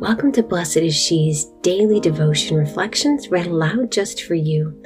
[0.00, 4.82] Welcome to Blessed is She's daily devotion reflections read aloud just for you.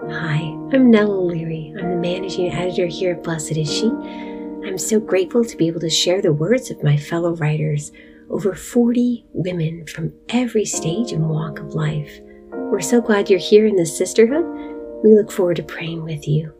[0.00, 0.38] Hi,
[0.72, 1.74] I'm Nell O'Leary.
[1.78, 3.88] I'm the managing editor here at Blessed is She.
[3.88, 7.92] I'm so grateful to be able to share the words of my fellow writers,
[8.30, 12.18] over 40 women from every stage and walk of life.
[12.50, 14.46] We're so glad you're here in this sisterhood.
[15.04, 16.54] We look forward to praying with you.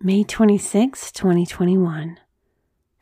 [0.00, 2.18] May 26, 2021.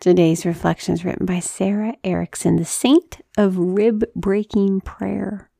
[0.00, 5.50] Today's reflection is written by Sarah Erickson, the saint of rib breaking prayer.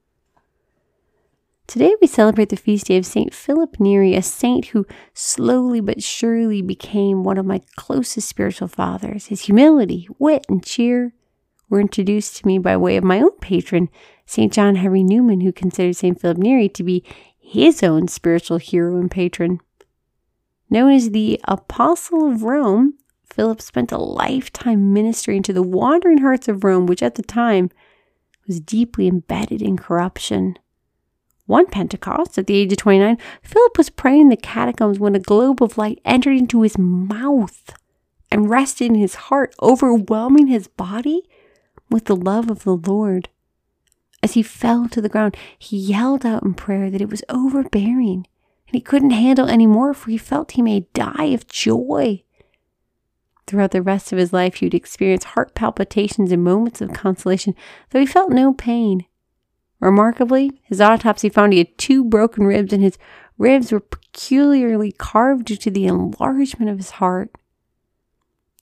[1.67, 6.03] Today we celebrate the feast day of Saint Philip Neri, a saint who slowly but
[6.03, 9.27] surely became one of my closest spiritual fathers.
[9.27, 11.13] His humility, wit, and cheer
[11.69, 13.91] were introduced to me by way of my own patron,
[14.25, 14.51] St.
[14.51, 16.19] John Henry Newman, who considered St.
[16.19, 17.05] Philip Neri to be
[17.39, 19.61] his own spiritual hero and patron.
[20.71, 22.95] Known as the Apostle of Rome,
[23.31, 27.71] Philip spent a lifetime ministering to the wandering hearts of Rome, which at the time
[28.47, 30.59] was deeply embedded in corruption.
[31.47, 35.21] One Pentecost, at the age of 29, Philip was praying in the catacombs when a
[35.21, 37.75] globe of light entered into his mouth
[38.31, 41.23] and rested in his heart, overwhelming his body
[41.91, 43.29] with the love of the Lord.
[44.23, 48.27] As he fell to the ground, he yelled out in prayer that it was overbearing
[48.71, 52.23] and he couldn't handle any more, for he felt he may die of joy.
[53.51, 57.57] Throughout the rest of his life, he would experience heart palpitations and moments of consolation,
[57.91, 59.07] though he felt no pain.
[59.81, 62.97] Remarkably, his autopsy found he had two broken ribs, and his
[63.39, 67.33] ribs were peculiarly carved due to the enlargement of his heart.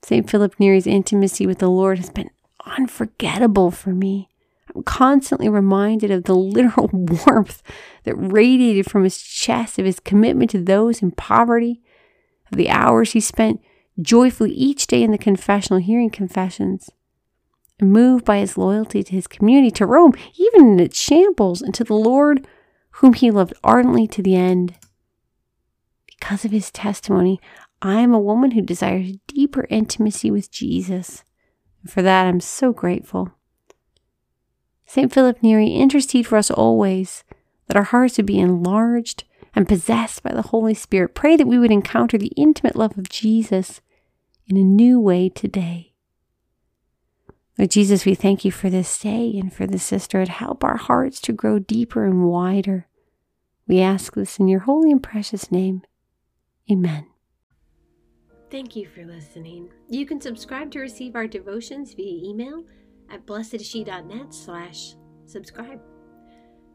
[0.03, 0.31] St.
[0.31, 2.31] Philip Neri's intimacy with the Lord has been
[2.65, 4.31] unforgettable for me.
[4.75, 7.63] I'm constantly reminded of the literal warmth
[8.05, 11.83] that radiated from his chest, of his commitment to those in poverty,
[12.51, 13.61] of the hours he spent
[14.01, 16.91] joyfully each day in the confessional, hearing confessions.
[17.81, 21.85] Moved by his loyalty to his community, to Rome, even in its shambles, and to
[21.85, 22.47] the Lord,
[22.93, 24.75] whom he loved ardently to the end.
[26.07, 27.41] Because of his testimony,
[27.81, 31.23] I am a woman who desires deeper intimacy with Jesus.
[31.83, 33.33] And for that, I'm so grateful.
[34.85, 35.13] St.
[35.13, 37.23] Philip Neri, intercede for us always,
[37.67, 39.25] that our hearts would be enlarged
[39.55, 41.15] and possessed by the Holy Spirit.
[41.15, 43.81] Pray that we would encounter the intimate love of Jesus
[44.49, 45.93] in a new way today.
[47.59, 50.29] Lord Jesus, we thank you for this day and for the sisterhood.
[50.29, 52.87] Help our hearts to grow deeper and wider.
[53.67, 55.83] We ask this in your holy and precious name.
[56.71, 57.07] Amen.
[58.51, 59.69] Thank you for listening.
[59.89, 62.65] You can subscribe to receive our devotions via email
[63.11, 64.95] at blessedshe.net slash
[65.27, 65.81] subscribe.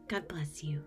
[0.08, 0.84] God bless you.